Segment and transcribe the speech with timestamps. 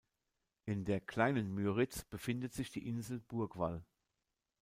[0.65, 3.85] In der Kleinen Müritz befindet sich die Insel Burgwall.